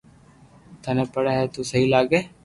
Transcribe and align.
ٿني 0.83 1.03
پڙي 1.13 1.31
ھي 1.37 1.45
تو 1.53 1.59
سھي 1.69 1.81
ھي 2.11 2.19